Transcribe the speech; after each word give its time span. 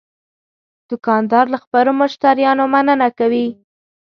دوکاندار 0.89 1.45
له 1.53 1.57
خپلو 1.63 1.91
مشتریانو 2.01 2.63
مننه 2.73 3.09
کوي. 3.19 3.47